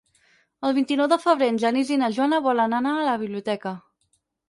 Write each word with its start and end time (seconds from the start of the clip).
El 0.69 0.73
vint-i-nou 0.77 1.09
de 1.11 1.19
febrer 1.27 1.51
en 1.53 1.61
Genís 1.65 1.93
i 1.93 2.01
na 2.05 2.11
Joana 2.17 2.43
volen 2.49 2.77
anar 2.81 2.99
a 3.03 3.07
la 3.13 3.17
biblioteca. 3.29 3.79